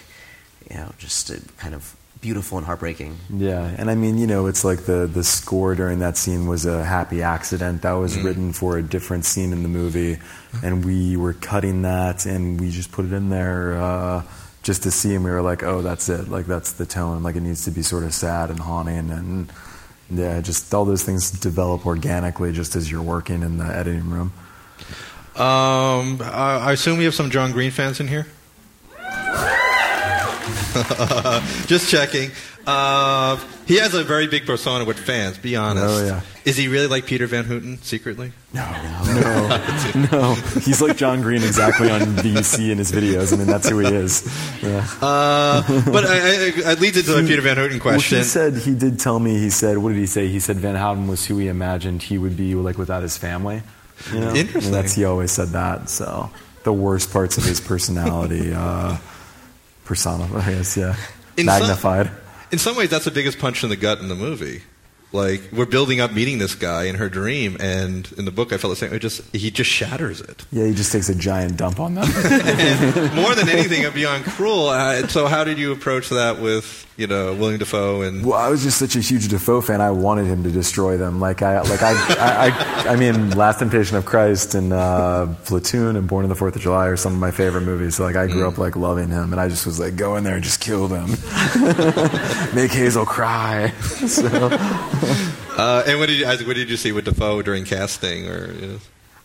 [0.69, 3.17] you know just kind of beautiful and heartbreaking.
[3.35, 6.67] Yeah, and I mean, you know, it's like the the score during that scene was
[6.67, 7.83] a happy accident.
[7.83, 10.19] That was written for a different scene in the movie,
[10.63, 14.23] and we were cutting that, and we just put it in there uh,
[14.63, 16.29] just to see, and we were like, oh, that's it.
[16.29, 17.23] Like that's the tone.
[17.23, 19.53] Like it needs to be sort of sad and haunting, and
[20.11, 24.33] yeah, just all those things develop organically just as you're working in the editing room.
[25.37, 28.27] Um, I, I assume we have some John Green fans in here.
[31.67, 32.31] Just checking.
[32.67, 35.39] Uh, he has a very big persona with fans.
[35.39, 35.85] Be honest.
[35.87, 36.21] Oh, yeah.
[36.45, 38.33] Is he really like Peter Van Houten secretly?
[38.53, 38.69] No,
[39.05, 40.35] no, no.
[40.63, 43.33] He's like John Green exactly on VUC in his videos.
[43.33, 44.25] I mean, that's who he is.
[44.63, 44.87] Yeah.
[45.01, 48.19] Uh, but I, I, it leads into the Peter Van Houten Well, question.
[48.19, 49.39] he said he did tell me.
[49.39, 52.19] He said, "What did he say?" He said Van Houten was who he imagined he
[52.19, 53.63] would be, like without his family.
[54.13, 54.35] You know?
[54.35, 54.75] Interesting.
[54.75, 55.89] And that's he always said that.
[55.91, 56.31] So
[56.65, 58.97] the worst parts of his personality, uh,
[59.91, 60.95] persona, I guess, yeah,
[61.37, 62.11] In some- magnified.
[62.53, 64.63] In some ways, that's the biggest punch in the gut in the movie.
[65.13, 68.59] Like we're building up meeting this guy in her dream, and in the book, I
[68.59, 68.93] felt the same.
[68.95, 70.45] It just he just shatters it.
[70.53, 72.07] yeah, he just takes a giant dump on them.
[73.17, 74.69] more than anything, of beyond cruel.
[74.69, 78.25] Uh, so, how did you approach that with you know William Dafoe and?
[78.25, 79.81] Well, I was just such a huge Dafoe fan.
[79.81, 81.19] I wanted him to destroy them.
[81.19, 82.47] Like I, like I, I,
[82.87, 86.55] I, I mean, Last Temptation of Christ and uh, Platoon and Born on the Fourth
[86.55, 87.97] of July are some of my favorite movies.
[87.97, 90.23] So like I grew up like loving him, and I just was like, go in
[90.23, 91.11] there and just kill them,
[92.55, 93.73] make Hazel cry.
[94.11, 94.29] So
[95.51, 98.27] Uh, and what did you, Isaac, what did you see with Dafoe during casting?
[98.27, 98.79] Or you know?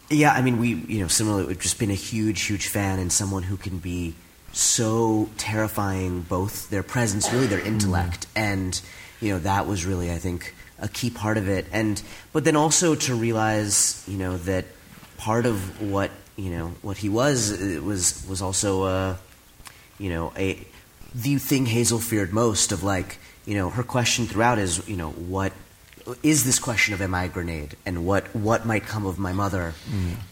[0.10, 3.10] Yeah, I mean, we, you know, similarly, we've just been a huge, huge fan and
[3.10, 4.16] someone who can be
[4.52, 8.82] so terrifying, both their presence, really their intellect, and,
[9.22, 11.68] you know, that was really, I think, a key part of it.
[11.72, 12.02] And,
[12.34, 14.66] but then also to realize, you know, that
[15.18, 19.16] part of what, you know, what he was, it was, was also, uh,
[19.98, 20.60] you know, a,
[21.14, 25.12] the thing Hazel feared most of like, you know, her question throughout is, you know,
[25.12, 25.54] what
[26.22, 29.34] is this question of am I a grenade and what what might come of my
[29.34, 29.74] mother?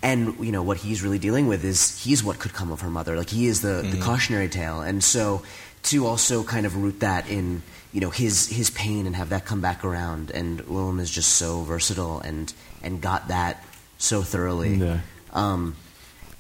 [0.02, 2.90] And you know, what he's really dealing with is he's what could come of her
[2.90, 3.18] mother.
[3.18, 4.82] Like he is the, the cautionary tale.
[4.82, 5.42] And so
[5.84, 9.46] to also kind of root that in, you know, his his pain and have that
[9.46, 13.64] come back around and Willem is just so versatile and and got that
[13.98, 14.76] so thoroughly.
[14.76, 15.00] Yeah.
[15.32, 15.76] Um,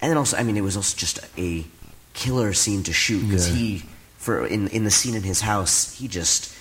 [0.01, 1.65] and then also, I mean, it was also just a
[2.13, 3.55] killer scene to shoot because Yeah.
[3.55, 3.83] he,
[4.17, 6.52] for in in the scene in his house, he just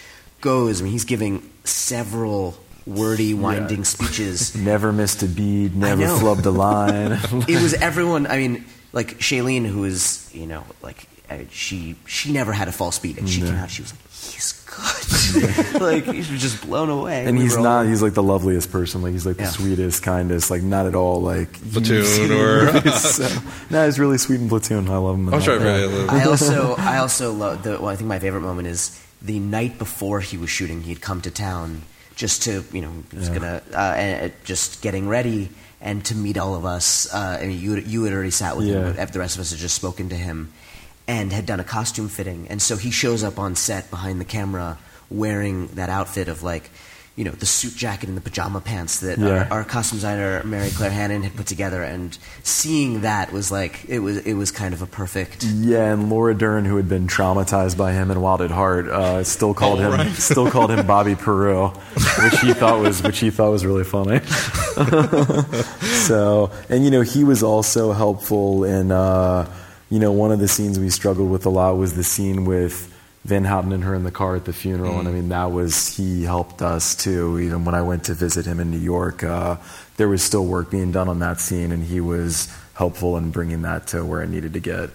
[0.42, 0.81] goes.
[0.81, 2.55] I mean, he's giving several
[2.87, 4.55] wordy, winding speeches.
[4.57, 7.12] never missed a bead, never flubbed a line.
[7.48, 8.26] it was everyone.
[8.26, 12.72] I mean, like Shailene, who is you know like uh, she she never had a
[12.72, 13.70] false beat, and she came out.
[13.70, 14.02] She was like,
[14.35, 15.81] he's good.
[15.81, 17.24] like he was just blown away.
[17.26, 17.87] and We he's were all- not.
[17.87, 19.00] He's like the loveliest person.
[19.02, 19.50] Like he's like the Yeah.
[19.50, 20.50] sweetest, kindest.
[20.50, 23.28] Like not at all like Platoon you've seen or- so.
[23.70, 24.88] No, he's really sweet in Platoon.
[24.88, 25.26] I love him.
[25.28, 25.42] I'm that.
[25.44, 25.59] sure.
[25.61, 25.76] Yeah.
[25.83, 27.72] Really, I also I also love the.
[27.78, 30.82] Well, I think my favorite moment is the night before he was shooting.
[30.82, 31.82] He'd come to town
[32.16, 33.28] just to you know Yeah.
[33.35, 35.48] gonna uh, uh, just getting ready
[35.80, 37.12] and to meet all of us.
[37.12, 38.92] Uh, I mean, you you had already sat with Yeah.
[38.92, 40.52] him, the rest of us had just spoken to him
[41.08, 42.46] and had done a costume fitting.
[42.50, 44.78] And so he shows up on set behind the camera
[45.11, 46.70] wearing that outfit of like.
[47.14, 49.46] You know the suit jacket and the pajama pants that Yeah.
[49.51, 53.85] our, our costume designer Mary Claire Hannan had put together, and seeing that was like
[53.87, 57.07] it was it was kind of a perfect Yeah, and Laura Dern, who had been
[57.09, 60.12] traumatized by him in Wild at Heart, uh, still called Oh, him right.
[60.16, 64.20] still called him Bobby Peru, which he thought was which he thought was really funny.
[66.07, 69.46] so, and you know, he was also helpful in uh,
[69.90, 72.88] you know one of the scenes we struggled with a lot was the scene with.
[73.24, 75.96] Van Houten and her in the car at the funeral, and I mean that was
[75.96, 77.38] he helped us too.
[77.38, 79.56] Even when I went to visit him in New York, uh,
[79.96, 83.62] there was still work being done on that scene, and he was helpful in bringing
[83.62, 84.90] that to where it needed to get.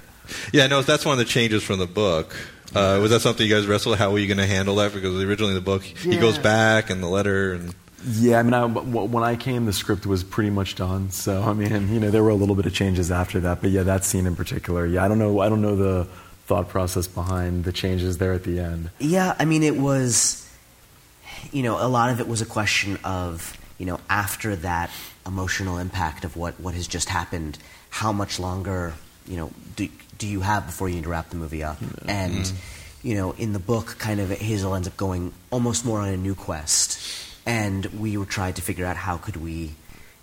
[0.52, 2.36] Yeah, no, that's one of the changes from the book.
[2.76, 3.98] Uh, was that something you guys wrestled?
[3.98, 4.94] How were you going to handle that?
[4.94, 7.74] Because originally in the book, he goes back and the letter and.
[8.10, 11.10] Yeah, I mean, I, w- when I came, the script was pretty much done.
[11.12, 13.72] So, I mean, you know, there were a little bit of changes after that, but
[13.72, 14.86] yeah, that scene in particular.
[14.86, 15.40] Yeah, I don't know.
[15.40, 16.08] I don't know the
[16.48, 18.90] thought process behind the changes there at the end.
[19.00, 20.50] Yeah, I mean, it was,
[21.52, 24.90] you know, a lot of it was a question of, you know, after that
[25.26, 27.58] emotional impact of what, what has just happened,
[27.90, 28.94] how much longer,
[29.28, 31.78] you know, do, do you have before you need to wrap the movie up?
[32.08, 32.50] And,
[33.04, 36.18] you know, in the book, kind of, Hazel ends up going almost more on a
[36.18, 36.98] new quest.
[37.46, 39.72] And we were trying to figure out how could we,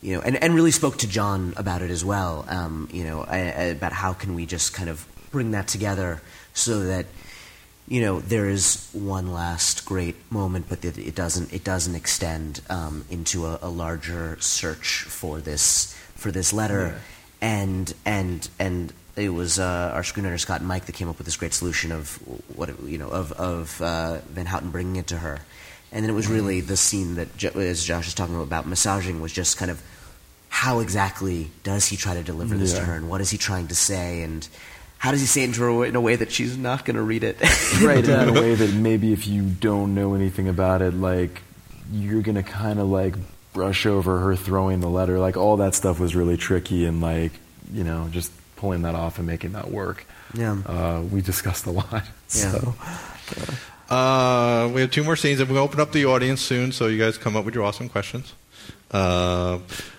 [0.01, 3.23] you know, and, and really spoke to John about it as well, um, you know,
[3.23, 6.23] I- I- about how can we just kind of bring that together
[6.55, 7.07] so that
[7.89, 12.61] you know there is one last great moment, but that it doesn't it doesn't extend
[12.71, 17.01] um, into a, a larger search for this for this letter,
[17.43, 21.27] and and and it was uh, our screenwriter Scott and Mike that came up with
[21.27, 22.15] this great solution of
[22.57, 25.41] what it- you know of of uh, Van Houten bringing it to her,
[25.93, 29.33] and then it was really the scene that as Josh is talking about massaging was
[29.33, 29.83] just kind of
[30.49, 33.67] how exactly does he try to deliver this to her, and what is he trying
[33.69, 34.49] to say, and
[35.05, 37.39] how does he say it in a way that she's not going to read it?
[37.83, 41.43] right uh, in a way that maybe if you don't know anything about it like
[41.93, 43.15] you're gonna kind of like
[43.53, 47.33] brush over her throwing the letter like all that stuff was really tricky and like
[47.71, 50.07] you know just pulling that off and making that work.
[50.33, 50.57] Yeah.
[50.65, 52.05] Uh, we discussed a lot.
[52.35, 52.51] Yeah.
[52.51, 52.75] So,
[53.91, 56.99] Uh, we have two more scenes, and we'll open up the audience soon, so you
[56.99, 58.33] guys come up with your awesome questions.
[58.91, 59.59] Uh,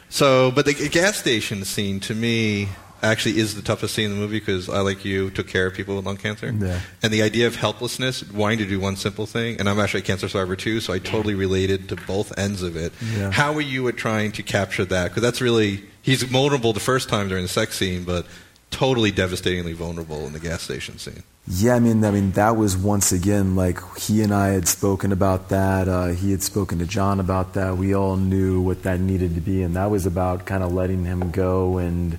[0.09, 2.67] so, but the gas station scene to me
[3.03, 5.73] actually is the toughest scene in the movie because I, like you, took care of
[5.73, 6.79] people with lung cancer, Yeah.
[7.03, 10.03] and the idea of helplessness, wanting to do one simple thing, and I'm actually a
[10.03, 12.93] cancer survivor too, so I totally related to both ends of it.
[13.15, 13.31] Yeah.
[13.31, 15.10] How were you at trying to capture that?
[15.10, 18.25] Because that's really he's vulnerable the first time during the sex scene, but
[18.71, 21.23] totally devastatingly vulnerable in the gas station scene.
[21.47, 25.12] Yeah, I mean, I mean, that was once again like he and I had spoken
[25.12, 25.88] about that.
[25.88, 27.77] Uh, he had spoken to John about that.
[27.77, 31.05] We all knew what that needed to be, and that was about kind of letting
[31.05, 32.17] him go and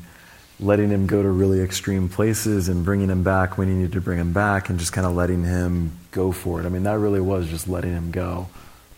[0.59, 4.01] letting him go to really extreme places and bringing him back when you needed to
[4.01, 6.67] bring him back, and just kind of letting him go for it.
[6.67, 8.49] I mean, that really was just letting him go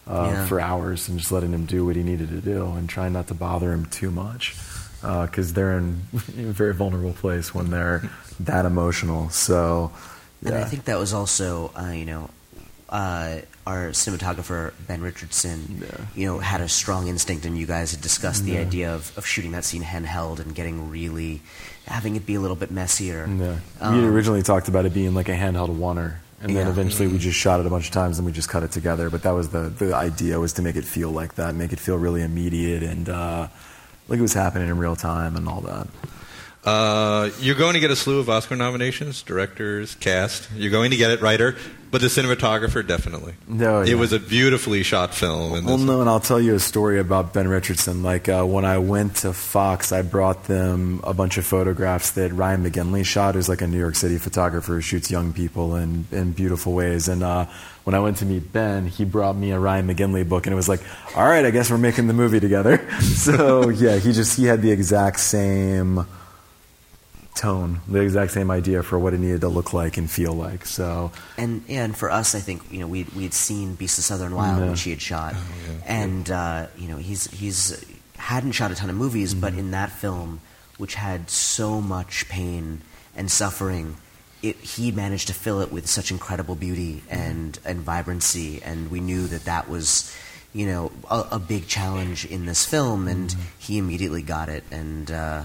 [0.07, 0.47] uh, Yeah.
[0.47, 3.27] for hours and just letting him do what he needed to do and trying not
[3.29, 4.57] to bother him too much
[5.01, 6.19] because they're in a
[6.53, 8.09] very vulnerable place when they're
[8.41, 9.29] that emotional.
[9.31, 9.93] So.
[10.45, 12.31] And I think that was also, uh, you know,
[12.89, 13.39] uh,
[13.69, 16.07] our cinematographer Ben Richardson, Yeah.
[16.15, 18.61] you know, had a strong instinct, and you guys had discussed the Yeah.
[18.61, 21.43] idea of, of shooting that scene handheld and getting really,
[21.87, 23.29] having it be a little bit messier.
[23.29, 23.57] Yeah.
[23.81, 27.09] Um, we had originally talked about it being like a handheld oner, and then eventually
[27.09, 29.11] we just shot it a bunch of times and we just cut it together.
[29.11, 31.81] But that was the the idea was to make it feel like that, make it
[31.81, 33.49] feel really immediate and uh,
[34.09, 35.87] like it was happening in real time and all that.
[36.69, 40.51] Uh, you're going to get a slew of Oscar nominations, directors, cast.
[40.55, 41.57] You're going to get it, writer,
[41.91, 43.33] but the cinematographer definitely.
[43.47, 45.55] No, It was a beautifully shot film.
[45.55, 48.03] And Well, no, and I'll tell you a story about Ben Richardson.
[48.03, 52.35] Like uh, when I went to Fox, I brought them a bunch of photographs that
[52.35, 56.07] Ryan McGinley shot, who's like a New York City photographer who shoots young people in,
[56.13, 57.09] in beautiful ways.
[57.09, 57.47] And uh,
[57.85, 60.57] when I went to meet Ben, he brought me a Ryan McGinley book, and it
[60.57, 60.83] was like,
[61.17, 62.87] all right, I guess we're making the movie together.
[63.01, 66.07] so yeah, he just he had the exact same
[67.39, 70.67] tone, the exact same idea for what it needed to look like and feel like.
[70.67, 71.13] So.
[71.37, 74.35] And and for us, I think you know we we had seen Beast of Southern
[74.35, 74.71] Wild, Yeah.
[74.71, 75.35] which he had shot,
[75.87, 77.85] and uh, you know he's he's
[78.19, 80.41] hadn't shot a ton of movies, but in that film,
[80.77, 82.83] which had so much pain
[83.17, 83.97] and suffering,
[84.43, 89.01] it he managed to fill it with such incredible beauty and and vibrancy, and we
[89.01, 90.15] knew that that was.
[90.55, 95.11] You know, a, a big challenge in this film, and he immediately got it, and
[95.11, 95.45] uh,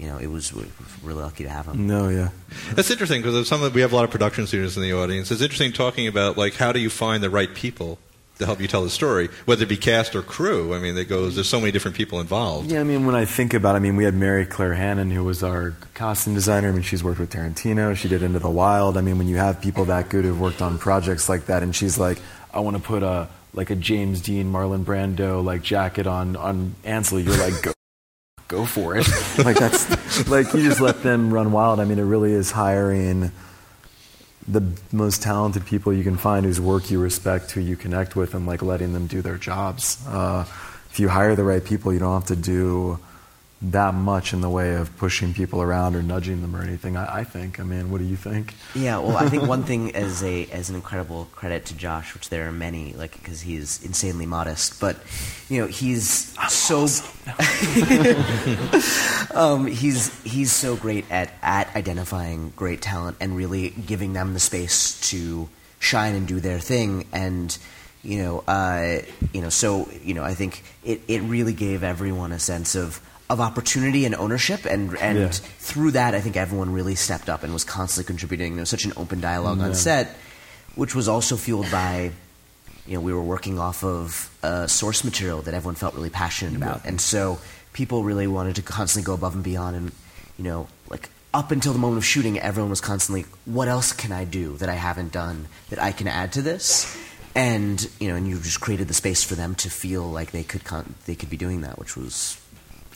[0.00, 0.68] you know, it was we were
[1.02, 1.86] really lucky to have him.
[1.86, 2.30] no, yeah.
[2.74, 5.30] That's interesting because some of, we have a lot of production students in the audience.
[5.30, 7.98] It's interesting talking about like how do you find the right people
[8.40, 10.74] to help you tell the story, whether it be cast or crew.
[10.74, 11.34] I mean, it goes.
[11.34, 12.72] There's so many different people involved.
[12.72, 15.10] Yeah, I mean, when I think about it, I mean, we had Mary Claire Hannan,
[15.10, 16.68] who was our costume designer.
[16.68, 17.94] I mean, she's worked with Tarantino.
[17.94, 18.96] She did Into the Wild.
[18.96, 21.76] I mean, when you have people that good who've worked on projects like that, and
[21.76, 22.18] she's like,
[22.52, 26.74] I want to put a like a James Dean, Marlon Brando like jacket on on
[26.84, 27.72] Ansel, you're like, go.
[28.50, 29.06] Go for it!
[29.44, 31.78] like that's like you just let them run wild.
[31.78, 33.30] I mean, it really is hiring
[34.48, 34.60] the
[34.90, 38.48] most talented people you can find whose work you respect, who you connect with, and
[38.48, 40.04] like letting them do their jobs.
[40.04, 40.44] Uh,
[40.90, 42.98] if you hire the right people, you don't have to do
[43.62, 46.96] that much in the way of pushing people around or nudging them or anything.
[46.96, 47.60] I, I think.
[47.60, 48.54] I mean, what do you think?
[48.74, 52.30] Yeah, well, I think one thing as a as an incredible credit to Josh, which
[52.30, 54.96] there are many, like because he's insanely modest, but
[55.50, 56.86] you know he's so
[59.34, 64.40] um, he's he's so great at at identifying great talent and really giving them the
[64.40, 67.56] space to shine and do their thing and.
[68.02, 69.02] You know, uh,
[69.34, 69.50] you know.
[69.50, 72.98] So, you know, I think it, it really gave everyone a sense of,
[73.30, 75.28] of opportunity and ownership, and and Yeah.
[75.58, 78.56] through that, I think everyone really stepped up and was constantly contributing.
[78.56, 80.16] There was such an open dialogue on set,
[80.74, 82.10] which was also fueled by,
[82.86, 86.56] you know, we were working off of uh, source material that everyone felt really passionate
[86.56, 87.38] about, and so
[87.72, 89.92] people really wanted to constantly go above and beyond, and
[90.36, 94.10] you know, like up until the moment of shooting, everyone was constantly, what else can
[94.10, 96.84] I do that I haven't done that I can add to this?
[97.36, 100.42] And you know, and you just created the space for them to feel like they
[100.42, 102.39] could con- they could be doing that, which was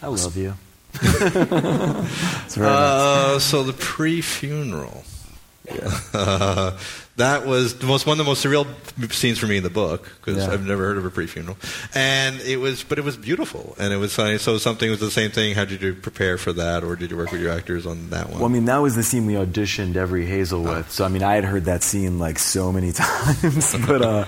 [0.04, 0.54] I love you.
[0.94, 2.78] it's very nice.
[2.78, 5.02] Uh, so the pre-funeral.
[6.12, 6.76] Uh,
[7.16, 8.66] that was the most one of the most surreal
[9.12, 10.52] scenes for me in the book because Yeah.
[10.52, 11.56] I've never heard of a pre-funeral,
[11.94, 15.10] and it was, but it was beautiful, and it was uh, so something was the
[15.10, 15.54] same thing.
[15.54, 18.28] How did you prepare for that, or did you work with your actors on that
[18.28, 18.40] one?
[18.40, 20.90] Well, I mean, that was the scene we auditioned every Hazel with.
[20.90, 23.74] So, I mean, I had heard that scene like so many times.
[23.86, 24.24] but uh,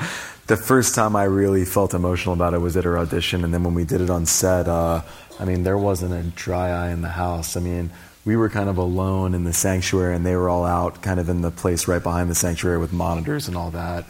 [0.46, 3.44] the first time I really felt emotional about it was at her audition.
[3.44, 5.02] And then when we did it on set, uh,
[5.40, 7.56] I mean, there wasn't a dry eye in the house.
[7.56, 7.90] I mean,
[8.24, 11.28] we were kind of alone in the sanctuary, and they were all out kind of
[11.28, 14.04] in the place right behind the sanctuary with monitors and all that.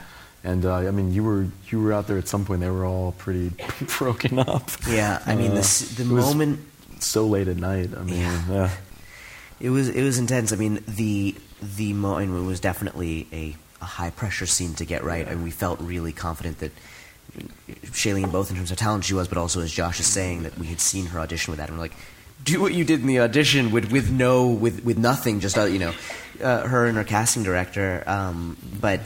[0.44, 2.60] And uh, I mean, you were you were out there at some point.
[2.60, 3.50] They were all pretty
[3.98, 4.70] broken up.
[4.88, 5.20] yeah.
[5.26, 6.60] I mean, Uh, the it was moment
[7.00, 7.90] so late at night.
[7.96, 8.42] I mean, Yeah.
[8.50, 8.70] yeah.
[9.58, 10.52] It was it was intense.
[10.52, 11.34] I mean, the
[11.76, 16.12] the moment was definitely a high pressure scene to get right, and we felt really
[16.12, 16.72] confident that
[17.86, 20.58] Shailene, both in terms of talent she was, but also as Josh is saying, that
[20.58, 21.96] we had seen her audition with that, and we're like,
[22.44, 25.64] do what you did in the audition with with no with with nothing, just uh,
[25.64, 25.92] you know,
[26.42, 28.02] uh, her and her casting director.
[28.06, 29.00] Um, but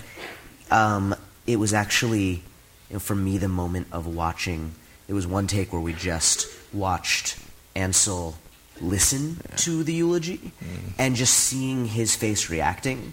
[0.70, 1.14] um,
[1.46, 2.42] it was actually,
[2.88, 4.72] you know, for me, the moment of watching.
[5.08, 7.36] It was one take where we just watched
[7.74, 8.36] Ansel
[8.80, 9.56] listen yeah.
[9.56, 10.92] to the eulogy mm.
[10.98, 13.12] and just seeing his face reacting,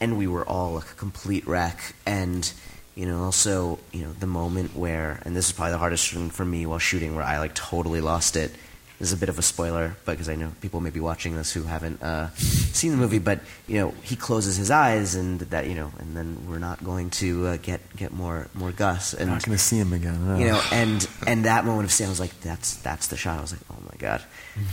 [0.00, 1.94] and we were all like a complete wreck.
[2.06, 2.50] And
[2.94, 6.30] you know, also you know the moment where, and this is probably the hardest thing
[6.30, 8.52] for me while shooting, where I like totally lost it
[8.98, 11.36] this is a bit of a spoiler, but because I know people may be watching
[11.36, 13.20] this who haven't uh, seen the movie.
[13.20, 16.82] But you know, he closes his eyes, and that you know, and then we're not
[16.82, 19.14] going to uh, get get more more Gus.
[19.14, 20.26] And not going to see him again.
[20.26, 20.38] No.
[20.38, 23.38] You know, and and that moment of seeing, I was like, that's that's the shot.
[23.38, 24.22] I was like, oh god,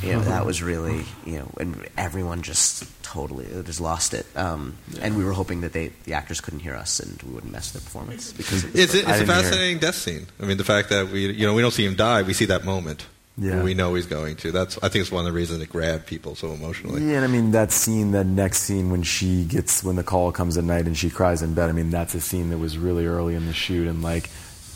[0.02, 4.26] you know, that was really you know, and everyone just totally just lost it.
[4.36, 5.02] Um, yeah.
[5.04, 7.72] And we were hoping that they the actors couldn't hear us and we wouldn't mess
[7.72, 10.28] their performance because it it's, it's a fascinating death scene.
[10.42, 12.46] I mean, the fact that we you know we don't see him die, we see
[12.46, 13.06] that moment
[13.38, 13.62] yeah.
[13.64, 14.52] we know he's going to.
[14.52, 17.02] That's I think it's one of the reasons it grabbed people so emotionally.
[17.04, 20.32] Yeah, and I mean that scene, that next scene when she gets when the call
[20.32, 21.70] comes at night and she cries in bed.
[21.70, 24.30] I mean that's a scene that was really early in the shoot, and like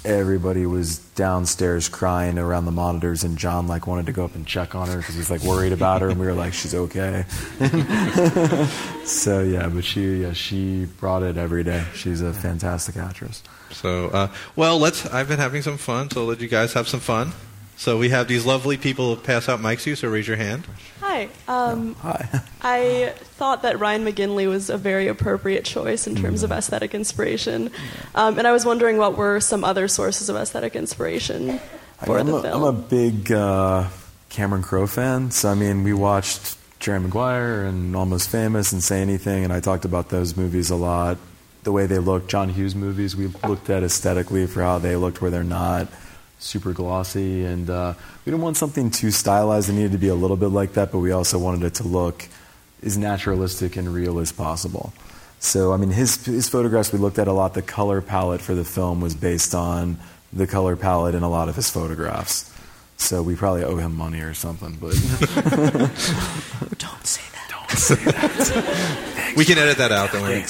[0.05, 4.45] everybody was downstairs crying around the monitors, and John like wanted to go up and
[4.45, 7.25] check on her because he's like worried about her, and we were like, she's okay.
[9.05, 11.83] so yeah, but she yeah she brought it every day.
[11.95, 13.43] She's a fantastic actress.
[13.71, 15.05] So uh, well, let's.
[15.05, 17.31] I've been having some fun, so I'll let you guys have some fun.
[17.79, 20.67] So we have these lovely people pass out mics to you, so raise your hand.
[20.99, 21.29] Hi.
[21.47, 22.41] Um, oh, hi.
[22.61, 27.71] I thought that Ryan McGinley was a very appropriate choice in terms of aesthetic inspiration.
[28.15, 31.61] Um, and I was wondering what were some other sources of aesthetic inspiration
[32.03, 32.63] for I'm the a, film.
[32.63, 33.87] I'm a big uh,
[34.27, 39.01] Cameron Crowe fan, so I mean, we watched Jerry Maguire and Almost Famous and Say
[39.01, 41.17] Anything, and I talked about those movies a lot.
[41.63, 45.21] The way they look, John Hughes movies, we looked at aesthetically for how they looked
[45.21, 45.87] where they're not
[46.39, 47.93] super glossy, and uh,
[48.25, 49.69] we didn't want something too stylized.
[49.69, 51.83] It needed to be a little bit like that, but we also wanted it to
[51.83, 52.27] look
[52.81, 54.93] as naturalistic and real as possible.
[55.39, 57.53] So, I mean, his his photographs we looked at a lot.
[57.53, 59.97] The color palette for the film was based on
[60.33, 62.53] the color palette in a lot of his photographs.
[62.97, 64.91] So we probably owe him money or something, but
[66.77, 67.47] don't say that.
[67.49, 69.33] Don't say that.
[69.37, 70.43] we can edit that out, don't we?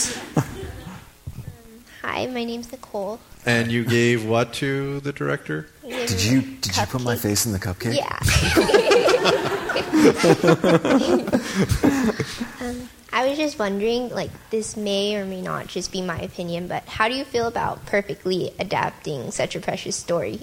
[2.01, 3.19] Hi, my name's Nicole.
[3.45, 5.67] And you gave what to the director?
[5.89, 7.95] Did you did you put my face in the cupcake?
[7.95, 9.69] Yeah.
[12.61, 16.67] um, I was just wondering, like, this may or may not just be my opinion,
[16.67, 20.41] but how do you feel about perfectly adapting such a precious story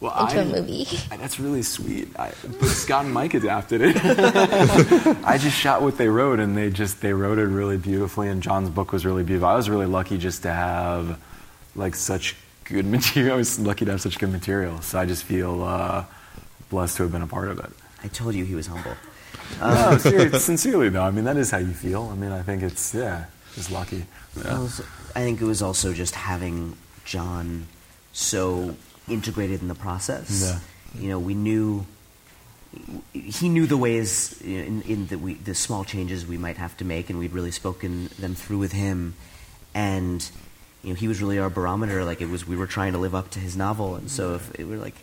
[0.00, 0.86] well, into I, a movie?
[1.10, 2.08] That's really sweet.
[2.18, 3.96] I, but Scott and Mike adapted it.
[5.24, 8.28] I just shot what they wrote, and they just they wrote it really beautifully.
[8.28, 9.48] And John's book was really beautiful.
[9.48, 11.18] I was really lucky just to have
[11.74, 13.34] like such good material.
[13.34, 14.80] I was lucky to have such good material.
[14.82, 16.04] So I just feel uh,
[16.68, 17.70] blessed to have been a part of it.
[18.02, 18.94] I told you he was humble.
[19.60, 21.02] Uh, no, seriously, sincerely though.
[21.02, 22.08] I mean, that is how you feel.
[22.12, 24.04] I mean, I think it's yeah, just lucky.
[24.36, 24.68] Yeah.
[25.14, 27.66] I think it was also just having John
[28.12, 28.76] so
[29.08, 30.42] integrated in the process.
[30.42, 31.00] Yeah.
[31.00, 31.86] You know, we knew
[33.12, 36.84] he knew the ways in, in the, we, the small changes we might have to
[36.84, 39.14] make, and we'd really spoken them through with him.
[39.74, 40.28] And
[40.86, 42.04] you know, he was really our barometer.
[42.04, 44.54] Like it was, we were trying to live up to his novel, and so if
[44.54, 44.94] it were like,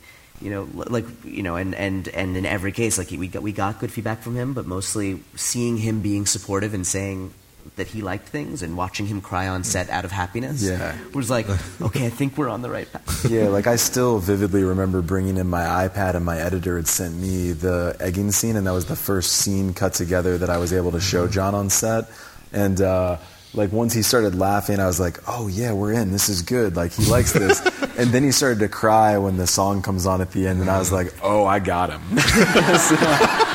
[0.41, 3.52] you know, like you know, and and and in every case, like we got we
[3.52, 7.34] got good feedback from him, but mostly seeing him being supportive and saying
[7.76, 10.98] that he liked things and watching him cry on set out of happiness yeah.
[11.13, 11.48] was like,
[11.82, 13.26] okay, I think we're on the right path.
[13.30, 17.15] yeah, like I still vividly remember bringing in my iPad and my editor had sent
[17.15, 20.72] me the egging scene, and that was the first scene cut together that I was
[20.72, 22.10] able to show John on set.
[22.54, 23.17] And uh,
[23.56, 26.12] like once he started laughing, I was like, "Oh yeah, we're in.
[26.12, 26.76] This is good.
[26.76, 27.62] Like he likes this."
[27.98, 30.70] and then he started to cry when the song comes on at the end, and
[30.70, 32.96] I was like, "Oh, I got him." so,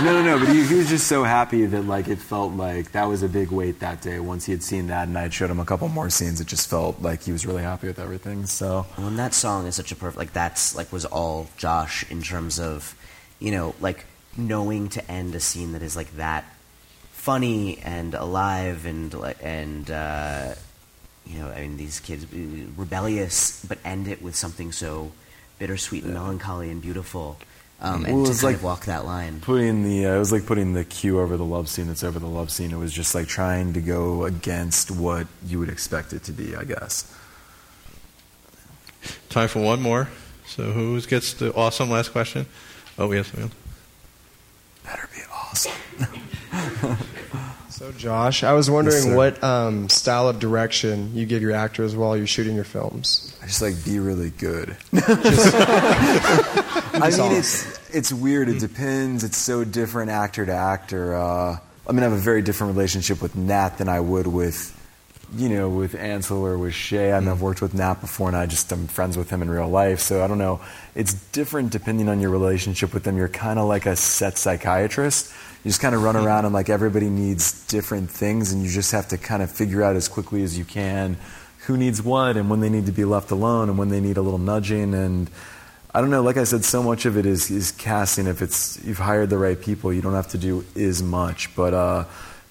[0.05, 0.39] no, no, no.
[0.39, 3.29] But he, he, was just so happy that like it felt like that was a
[3.29, 4.21] big weight that day.
[4.21, 6.47] Once he had seen that, and I had showed him a couple more scenes, it
[6.47, 8.47] just felt like he was really happy with everything.
[8.47, 10.19] So, when that song is such a perfect.
[10.19, 12.95] Like that's like was all Josh in terms of,
[13.41, 14.05] you know, like
[14.37, 16.45] knowing to end a scene that is like that
[17.19, 19.13] funny and alive and
[19.43, 20.55] and uh,
[21.27, 25.13] you know, I mean, these kids uh, rebellious, but end it with something so
[25.59, 27.37] bittersweet and melancholy and beautiful.
[27.81, 29.41] Um, and well, to kind like of walk that line.
[29.41, 32.19] Putting the uh, it was like putting the cue over the love scene that's over
[32.19, 32.73] the love scene.
[32.73, 36.57] It was just like trying to go against what you would expect it to be,
[36.57, 37.15] I guess.
[39.29, 40.09] Time for one more.
[40.47, 42.47] So who gets the awesome last question?
[42.99, 45.73] Oh yes, Better be awesome.
[47.79, 51.95] So, Josh, I was wondering yes, what um, style of direction you give your actors
[51.95, 53.39] while you're shooting your films.
[53.41, 54.77] I just like be really good.
[54.93, 55.01] I
[57.17, 58.49] mean, it's it's weird.
[58.49, 59.23] It depends.
[59.23, 61.15] It's so different actor to actor.
[61.15, 64.75] Uh, I mean, I have a very different relationship with Nat than I would with,
[65.37, 67.13] you know, with Ansel or with Shay.
[67.13, 69.49] I mean, I've worked with Nat before, and I just am friends with him in
[69.49, 70.01] real life.
[70.01, 70.61] So I don't know.
[70.97, 73.17] It's different depending on your relationship with them.
[73.17, 75.33] You're kind of like a set psychiatrist
[75.65, 78.93] you just kind of run around and like everybody needs different things and you just
[78.93, 81.17] have to kind of figure out as quickly as you can
[81.69, 84.17] who needs what and when they need to be left alone and when they need
[84.17, 84.95] a little nudging.
[84.95, 85.31] And
[85.95, 88.27] I don't know like I said so much of it is is casting.
[88.27, 91.55] If it's you've hired the right people you don't have to do as much.
[91.55, 92.05] But uh,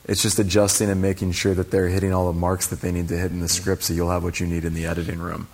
[0.05, 3.08] it's just adjusting and making sure that they're hitting all the marks that they need
[3.08, 5.47] to hit in the script so you'll have what you need in the editing room.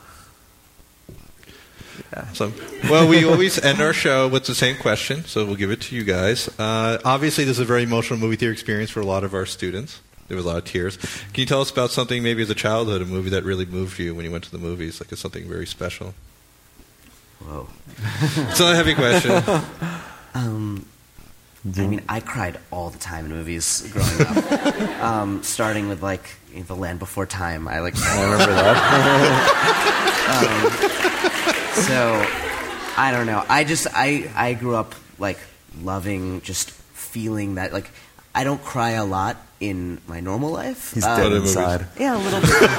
[2.16, 2.32] Yeah.
[2.34, 2.53] So,
[2.91, 5.95] well, we always end our show with the same question, so we'll give it to
[5.95, 6.47] you guys.
[6.59, 9.47] Uh, obviously, this is a very emotional movie theater experience for a lot of our
[9.47, 9.99] students.
[10.28, 10.97] There was a lot of tears.
[10.97, 13.97] Can you tell us about something, maybe as a childhood, a movie that really moved
[13.97, 15.01] you when you went to the movies?
[15.01, 16.14] Like it's something very special.
[17.39, 19.41] Whoa, it's not a heavy question.
[20.36, 20.88] Um,
[21.78, 24.51] I mean, I cried all the time in movies growing up.
[25.03, 27.68] um, starting with like The Land Before Time.
[27.68, 27.95] I like.
[27.95, 28.45] I remember
[30.34, 31.20] that.
[31.23, 31.23] um,
[31.74, 32.26] so
[32.98, 33.44] I don't know.
[33.50, 35.40] I just I I grew up like
[35.82, 37.90] loving just feeling that like
[38.36, 40.94] I don't cry a lot in my normal life.
[40.94, 41.88] He's um, dead inside.
[41.98, 42.70] Yeah, a little bit.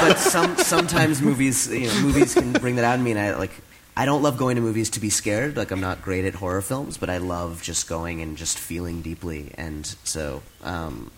[0.00, 3.36] but some sometimes movies you know movies can bring that out in me, and I
[3.36, 3.52] like.
[3.96, 5.56] I don't love going to movies to be scared.
[5.56, 9.02] Like I'm not great at horror films, but I love just going and just feeling
[9.02, 9.50] deeply.
[9.58, 11.10] And so, um,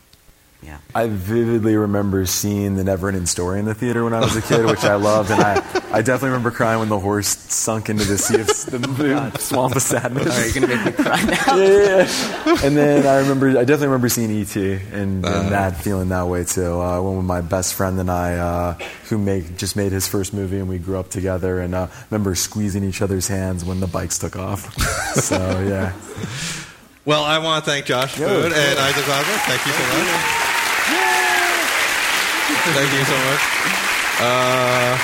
[0.62, 0.78] yeah.
[0.94, 4.64] I vividly remember seeing the Neverending Story in the theater when I was a kid,
[4.64, 5.54] which I loved, and I,
[5.92, 9.74] I definitely remember crying when the horse sunk into the sea of the, the swamp
[9.74, 10.38] of sadness.
[10.38, 11.56] Are you gonna make me cry now?
[11.56, 14.72] yeah, yeah, yeah, And then I remember, I definitely remember seeing E.T.
[14.92, 16.80] and, uh, and that feeling that way too.
[16.80, 18.74] I Uh, when my best friend and I, uh,
[19.08, 22.34] who made just made his first movie, and we grew up together, and uh, remember
[22.34, 24.72] squeezing each other's hands when the bikes took off.
[25.14, 25.36] so
[25.66, 25.92] yeah.
[27.04, 29.38] Well, I want to thank Josh Boone and Isaac Osborne.
[29.40, 30.38] Thank you so much.
[32.74, 33.40] Thank you so much.
[34.20, 34.98] Uh,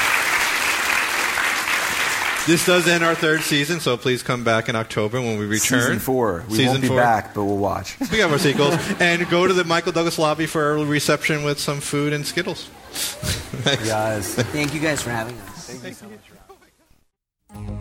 [2.46, 5.80] this does end our third season, so please come back in October when we return.
[5.80, 6.44] Season four.
[6.48, 6.98] We season won't be four.
[6.98, 7.96] back, but we'll watch.
[8.12, 8.74] We have our sequels.
[9.00, 12.68] and go to the Michael Douglas lobby for a reception with some food and Skittles.
[12.92, 13.88] Thanks.
[13.88, 14.34] Guys.
[14.34, 15.66] Thank you guys for having us.
[15.66, 16.18] Thank, Thank you
[17.54, 17.80] so much.